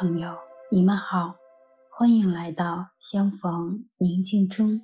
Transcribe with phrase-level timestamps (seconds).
[0.00, 0.34] 朋友，
[0.70, 1.34] 你们好，
[1.90, 4.80] 欢迎来到相逢宁静中，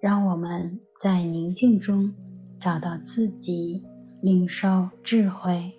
[0.00, 2.12] 让我们在宁静中
[2.58, 3.84] 找到自己，
[4.20, 5.72] 领受智慧。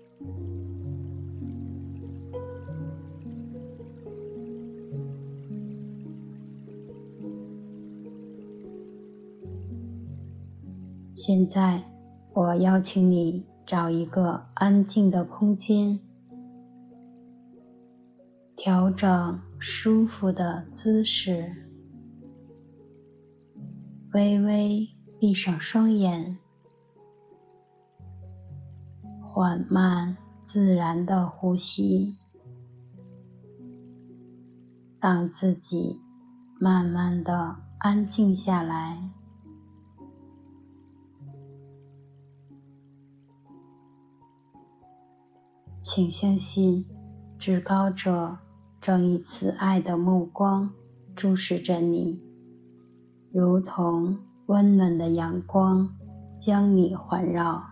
[11.11, 11.83] 现在，
[12.31, 15.99] 我邀请你找一个安静的空间。
[18.65, 21.67] 调整舒服的姿势，
[24.13, 24.87] 微微
[25.19, 26.39] 闭上双眼，
[29.21, 32.15] 缓慢自然的呼吸，
[35.01, 35.99] 让自己
[36.57, 39.11] 慢慢的安静下来。
[45.79, 46.85] 请相信，
[47.37, 48.39] 至高者。
[48.83, 50.69] 正以慈爱的目光
[51.15, 52.21] 注视着你，
[53.31, 54.17] 如同
[54.47, 55.89] 温暖的阳光
[56.37, 57.63] 将你环绕。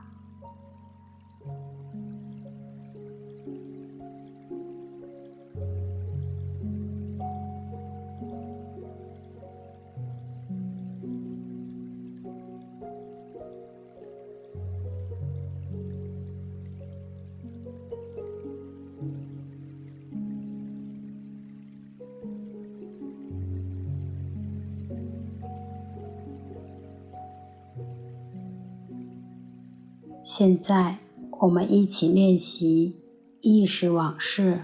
[30.34, 31.00] 现在，
[31.42, 32.96] 我们一起练习
[33.42, 34.62] 意识往事。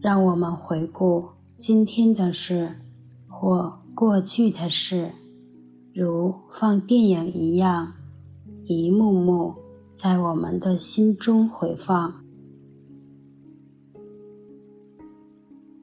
[0.00, 2.76] 让我们回顾今天的事
[3.28, 5.12] 或过去的事，
[5.92, 7.92] 如放电影一样，
[8.64, 9.56] 一幕幕
[9.92, 12.24] 在我们的心中回放，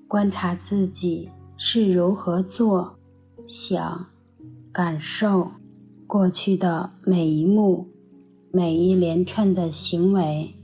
[0.07, 1.29] 观察自己。
[1.61, 2.97] 是如何做、
[3.45, 4.07] 想、
[4.71, 5.51] 感受
[6.07, 7.89] 过去的每一幕、
[8.49, 10.55] 每一连串的行为？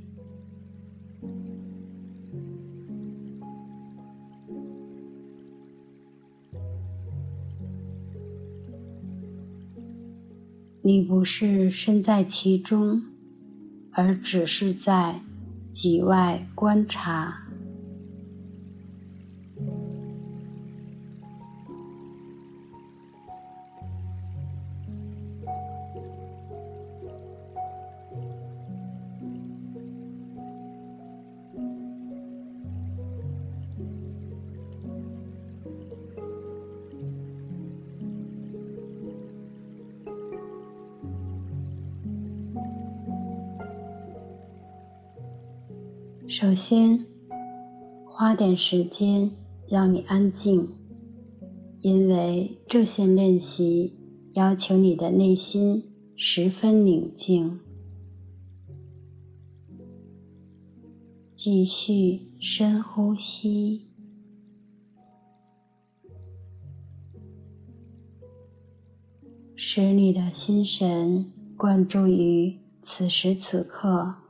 [10.81, 13.03] 你不是身在其中，
[13.91, 15.19] 而只是在
[15.73, 17.44] 局外观察。
[46.37, 47.05] 首先，
[48.05, 49.31] 花点时间
[49.69, 50.67] 让你安静，
[51.79, 53.97] 因为这些练习
[54.33, 57.61] 要求你的内心十分宁静。
[61.33, 63.87] 继续深呼吸，
[69.55, 74.24] 使你的心神灌注于此时此刻。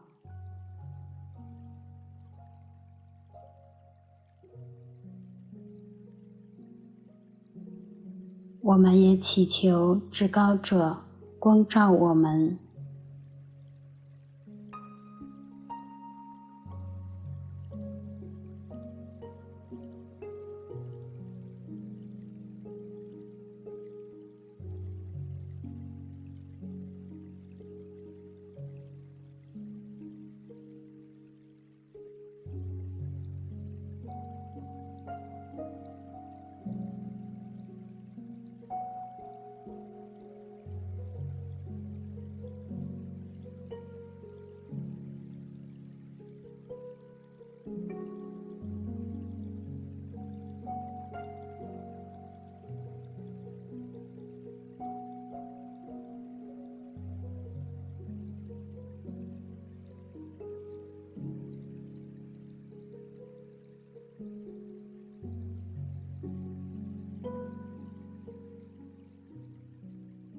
[8.66, 10.98] 我们也祈求至高者
[11.38, 12.58] 光照我们。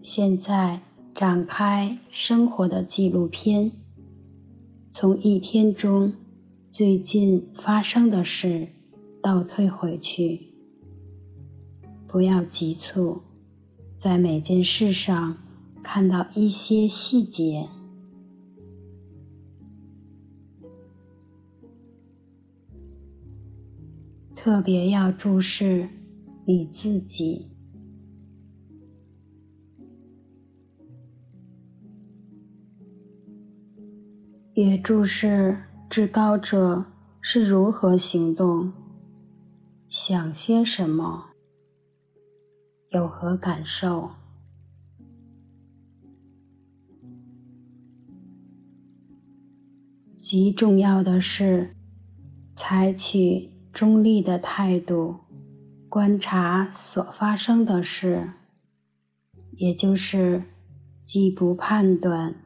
[0.06, 0.82] 现在
[1.16, 3.72] 展开生活的纪录片，
[4.88, 6.12] 从一天中
[6.70, 8.68] 最近发生的事
[9.20, 10.52] 倒退回去，
[12.06, 13.20] 不要急促，
[13.96, 15.38] 在每件事上
[15.82, 17.68] 看到一些细节，
[24.36, 25.88] 特别要注视
[26.44, 27.48] 你自己，
[34.56, 36.86] 也注视至高者
[37.20, 38.72] 是如何行动，
[39.86, 41.26] 想些什么，
[42.88, 44.12] 有何感受。
[50.16, 51.76] 极重要的是，
[52.50, 55.16] 采取中立的态度，
[55.90, 58.32] 观察所发生的事，
[59.52, 60.44] 也就是
[61.04, 62.36] 既不判断，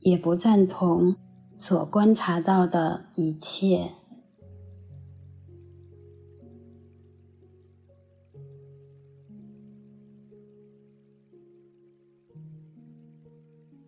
[0.00, 1.14] 也不赞同
[1.66, 3.92] 所观察到的一切，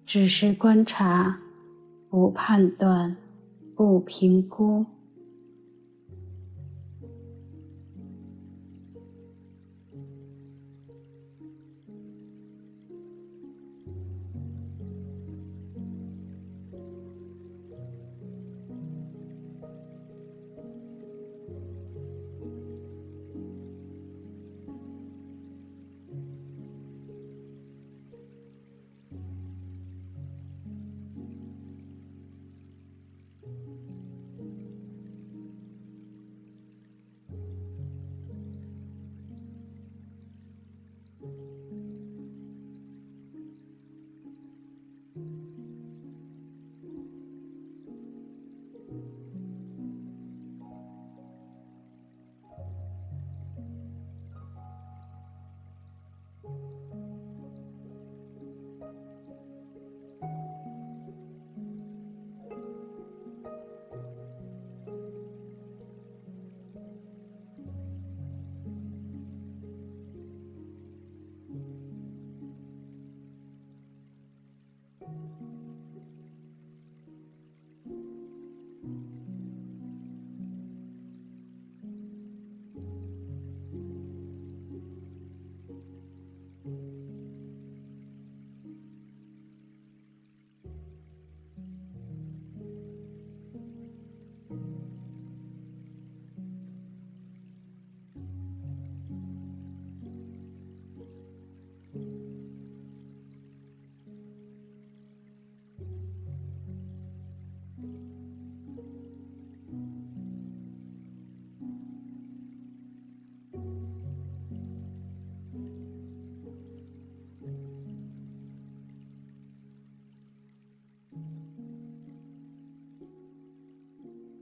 [0.07, 1.39] 只是观察，
[2.09, 3.15] 不判断。
[3.75, 4.87] 不评估。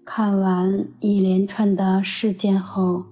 [0.04, 3.04] 看完一连串的事件后，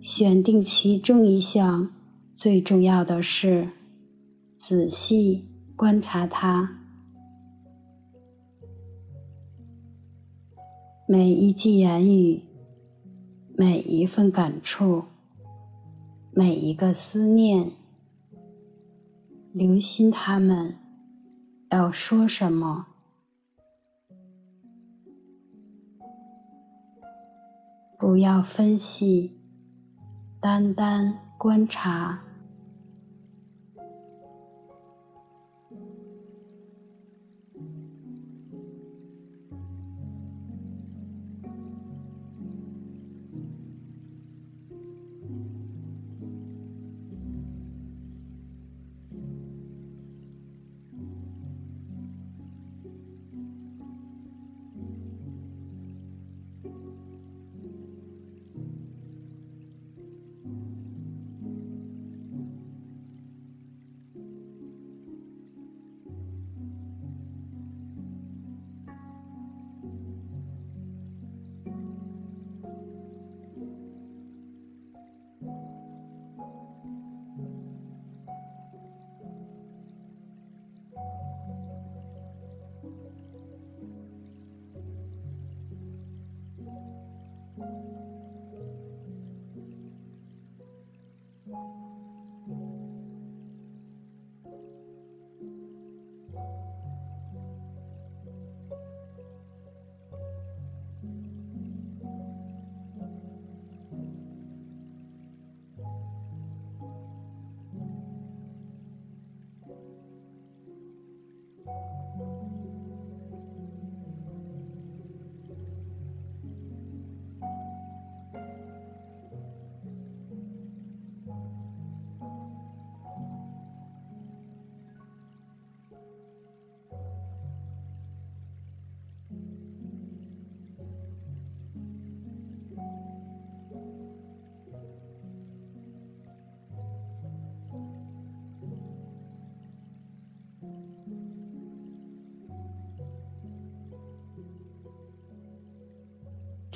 [0.00, 1.90] 选定其中一项
[2.32, 3.68] 最重要的事，
[4.54, 5.46] 仔细
[5.76, 6.78] 观察它。
[11.06, 12.42] 每一句言语，
[13.54, 15.04] 每一份感触，
[16.32, 17.72] 每一个思念，
[19.52, 20.78] 留心他们
[21.68, 22.86] 要说什么。
[28.12, 29.40] 不要分析，
[30.38, 32.20] 单单观察。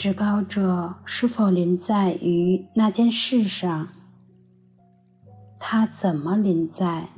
[0.06, 3.88] 至高者是否临在于那件事上？
[5.58, 7.08] 他怎么临在？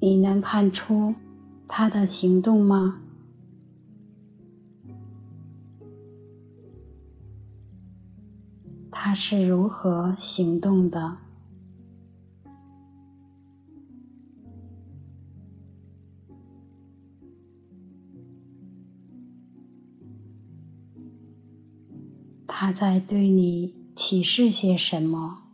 [0.00, 1.14] 你能看出
[1.68, 3.02] 他的行动吗？
[8.90, 11.18] 他是如何行动的？
[22.60, 25.47] 他在对你启示些什么？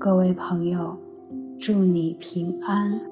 [0.00, 0.96] 各位朋友，
[1.58, 3.07] 祝你平安。